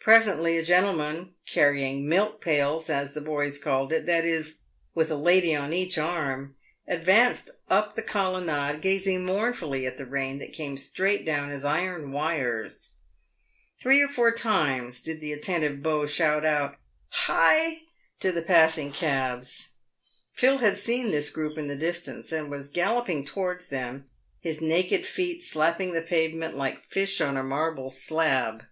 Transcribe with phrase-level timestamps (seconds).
[0.00, 4.56] Presently a gentleman, "carrying milk pails," as the boys called it— that is,
[4.94, 6.56] with a lady on each arm—
[6.88, 9.18] advanced up the colonnade, PAYED WITH GOLD.
[9.18, 13.00] 113 gazing mournfully at the rain that came down straight as iron wires.
[13.82, 16.76] Three or four times did the attentive beau shout out"
[17.26, 17.82] Hi!"
[18.20, 19.72] to the passing cabs.
[20.32, 24.08] Phil had seen this group in the distance, and was gal loping towards them,
[24.40, 28.64] his naked feet slapping the pavement like fish on a marble slab.